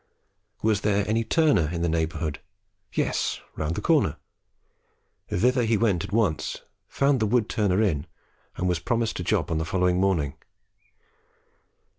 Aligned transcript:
Was 0.63 0.81
there 0.81 1.07
any 1.07 1.23
turner 1.23 1.69
in 1.71 1.83
the 1.83 1.87
neighbourhood? 1.87 2.39
Yes, 2.91 3.39
round 3.55 3.75
the 3.75 3.81
corner. 3.81 4.17
Thither 5.29 5.63
he 5.63 5.77
went 5.77 6.03
at 6.03 6.11
once, 6.11 6.63
found 6.87 7.19
the 7.19 7.27
wood 7.27 7.47
turner 7.47 7.83
in, 7.83 8.07
and 8.57 8.67
was 8.67 8.79
promised 8.79 9.19
a 9.19 9.23
job 9.23 9.51
on 9.51 9.59
the 9.59 9.63
following 9.63 9.99
morning. 10.01 10.33